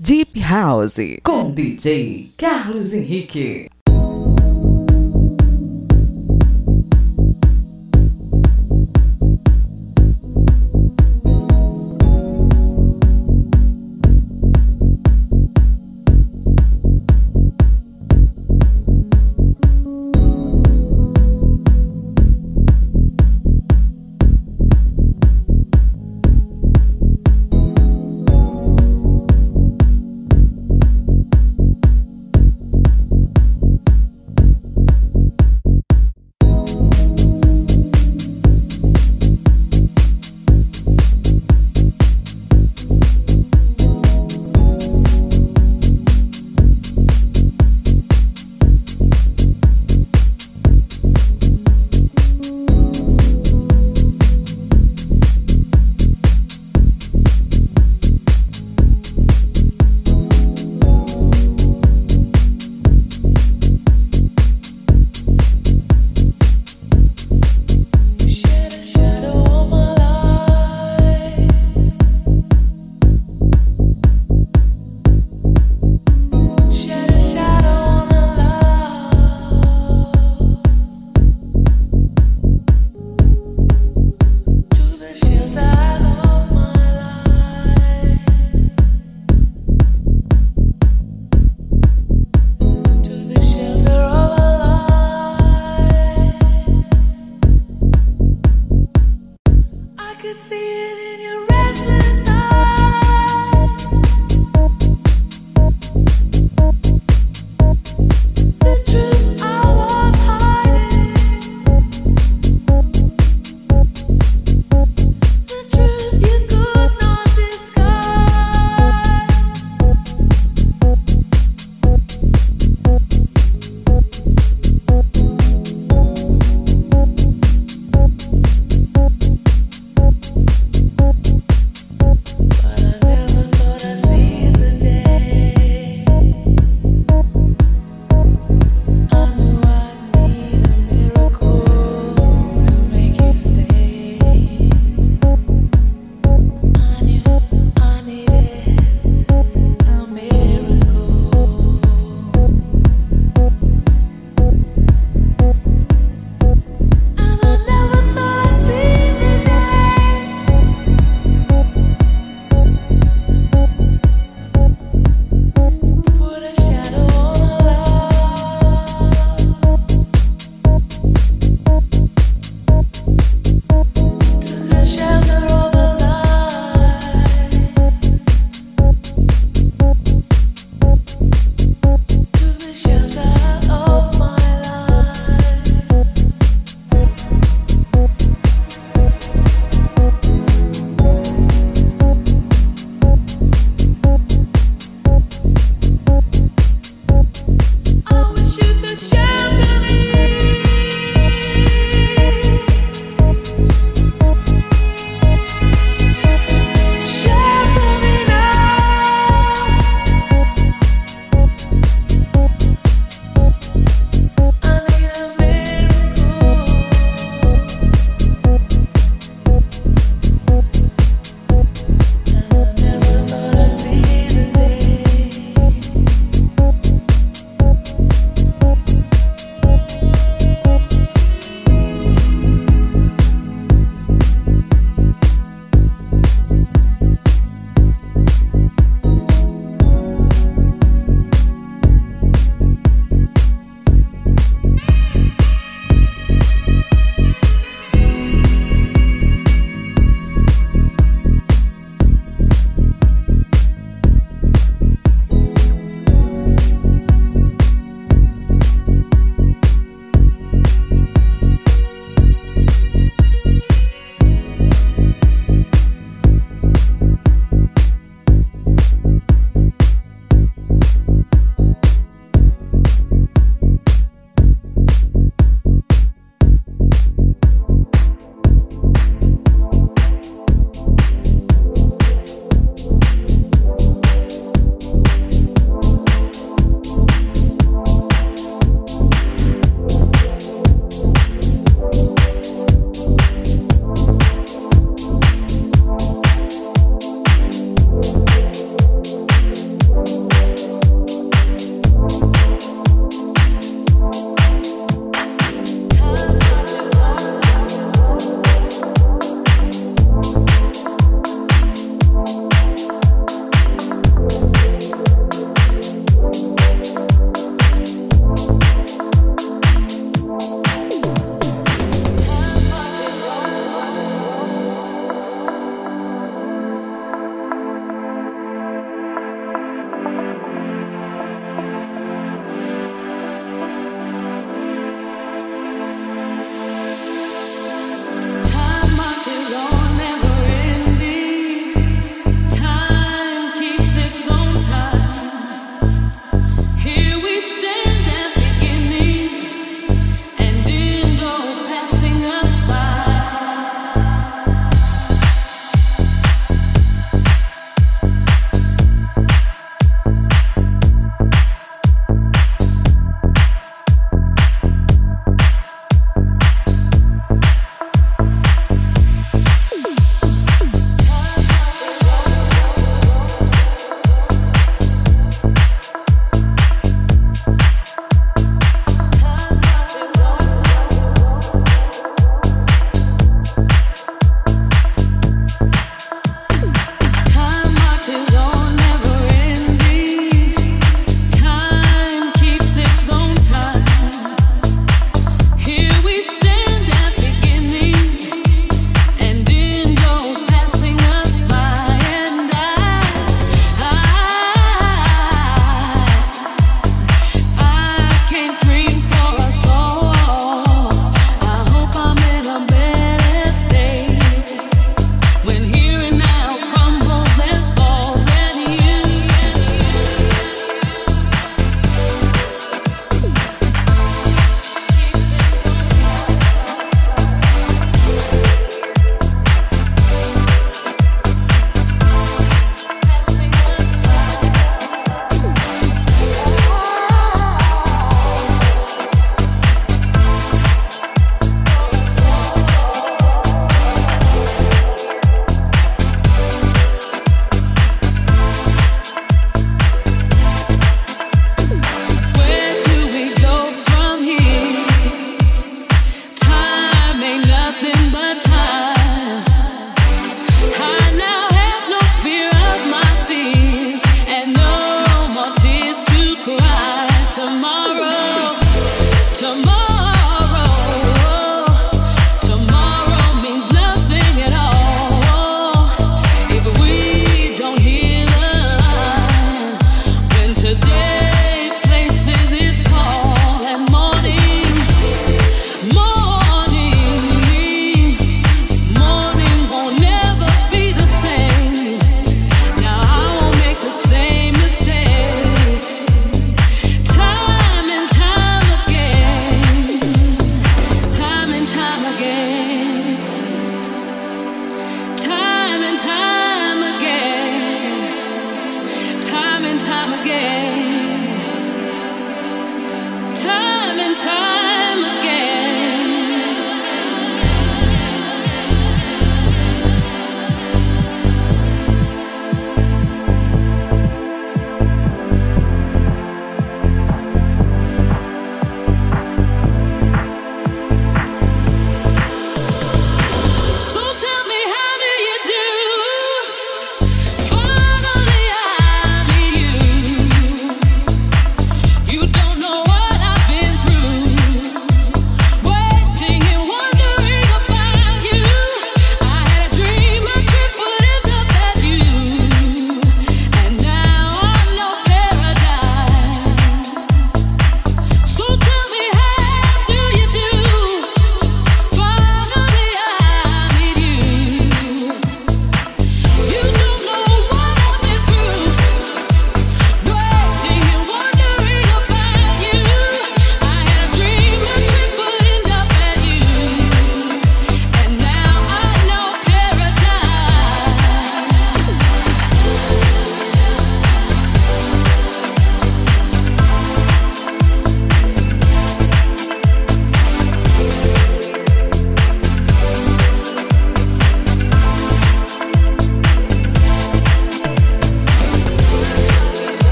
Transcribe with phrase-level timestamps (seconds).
[0.00, 3.68] Deep House com DJ Carlos Henrique.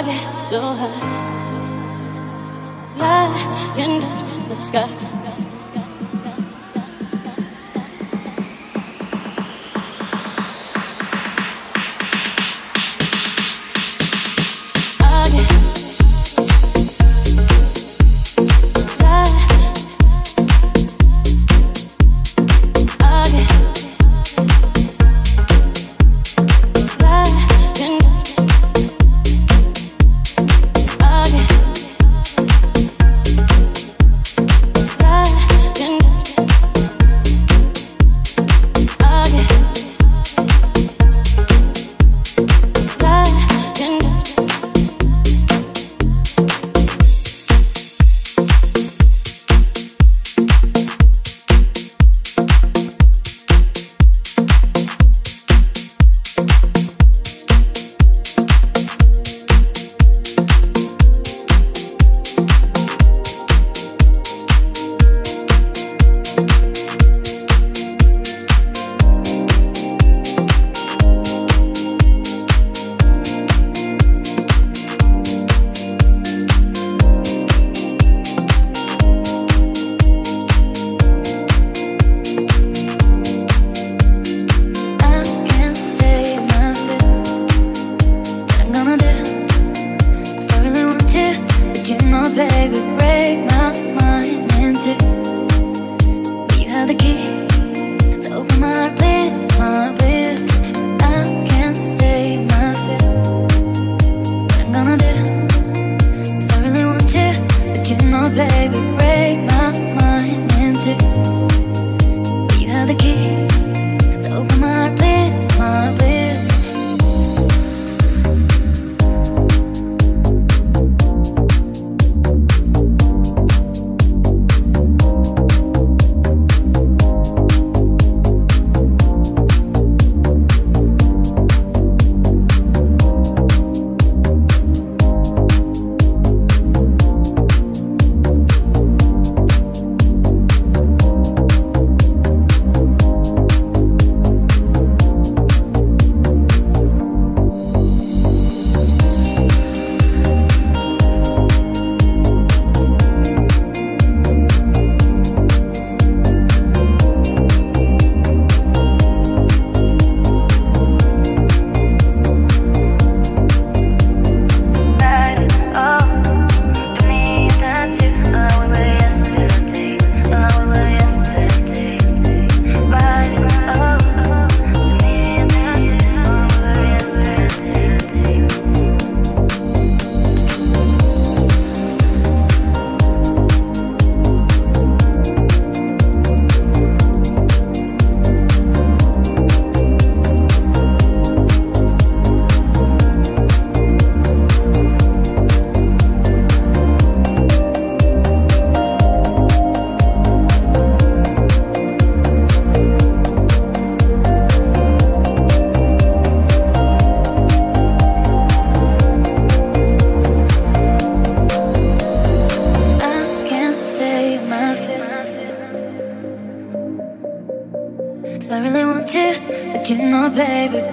[0.00, 0.88] I get so high,
[2.96, 5.09] I end up in the sky.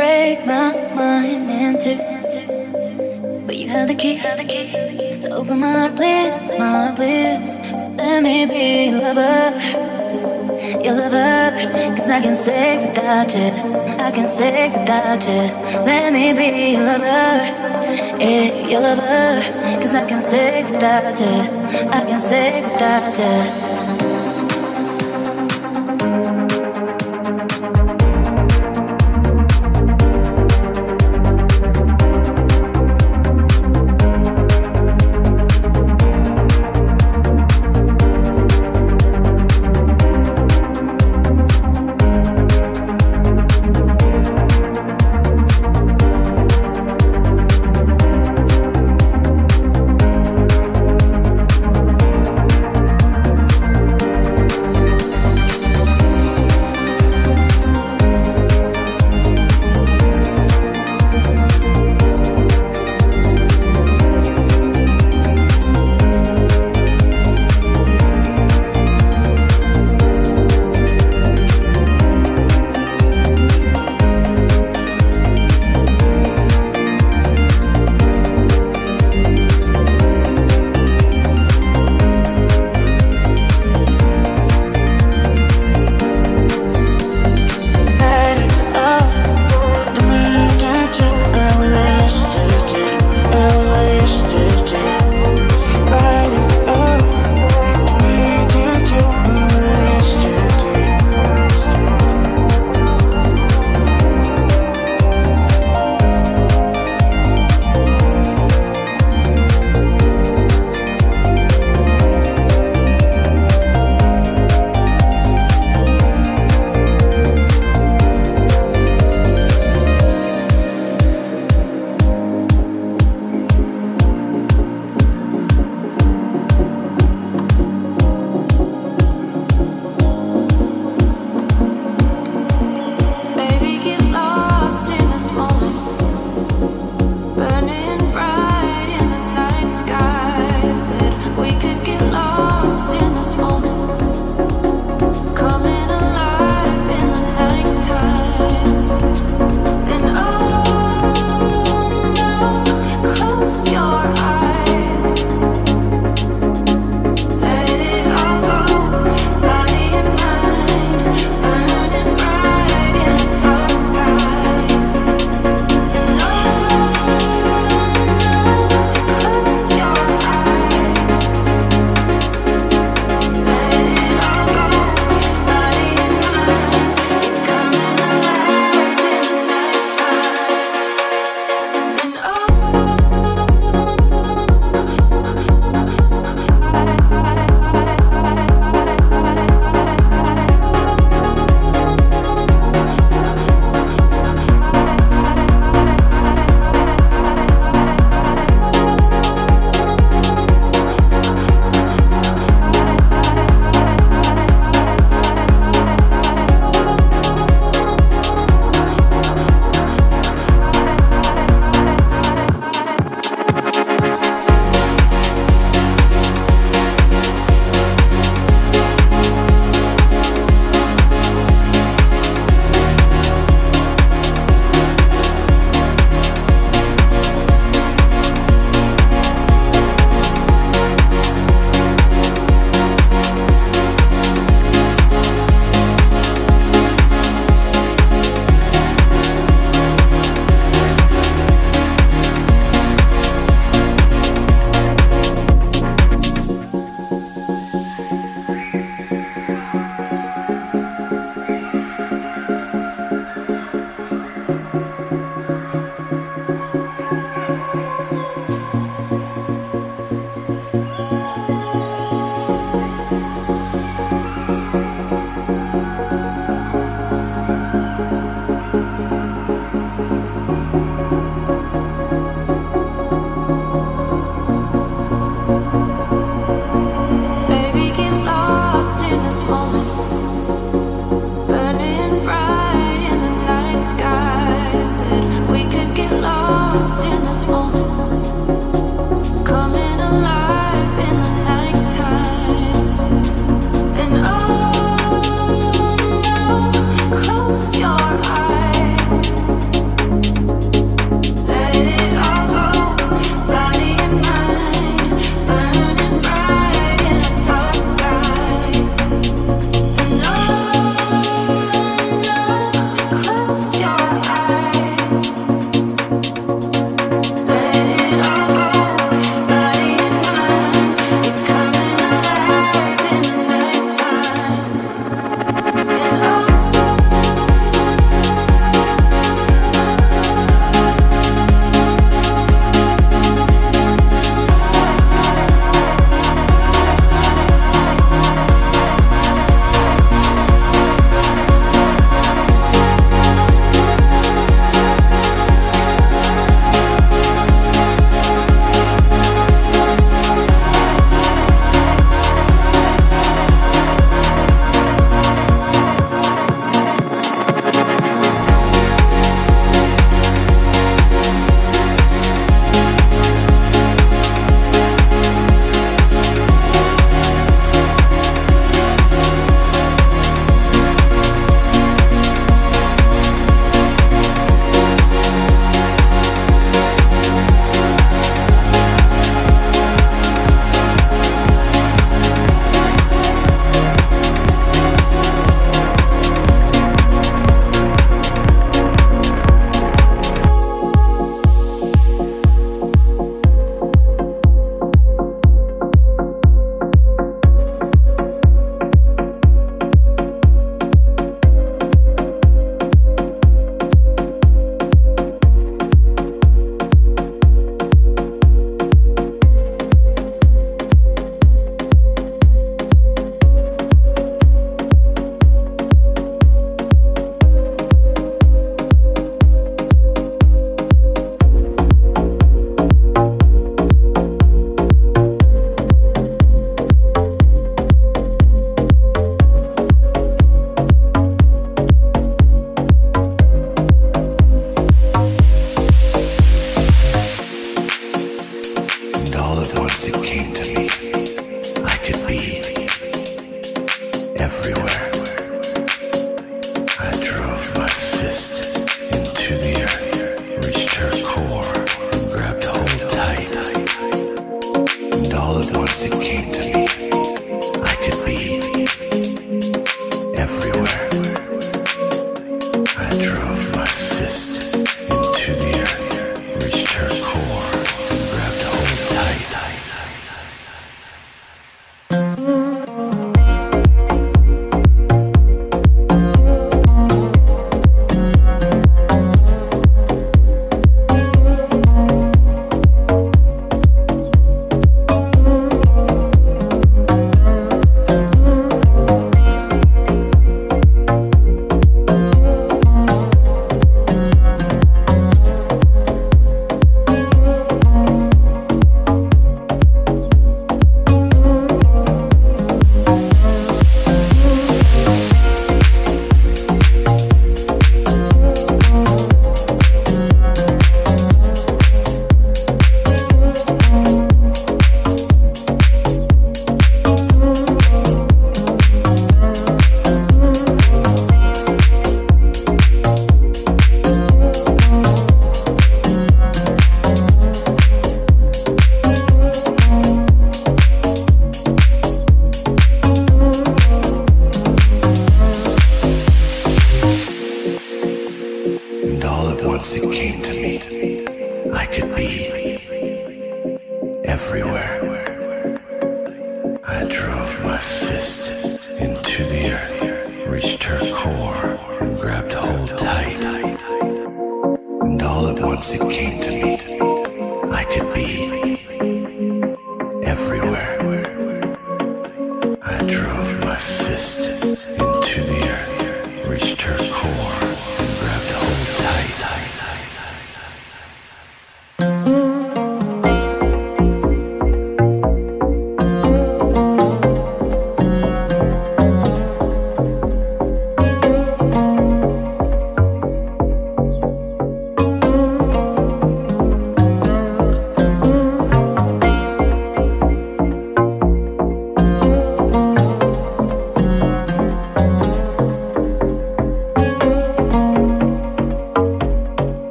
[0.00, 1.98] break my mind in two.
[3.46, 4.16] But you have the key
[5.20, 7.48] to open my bliss, my bliss.
[7.98, 9.52] Let me be lover,
[10.84, 11.40] your lover.
[11.96, 13.50] Cause I can stay without you,
[14.06, 15.42] I can stay without you.
[15.84, 17.32] Let me be lover,
[18.24, 19.82] yeah, your lover.
[19.82, 21.36] Cause I can stay without you,
[21.98, 23.69] I can stay without you.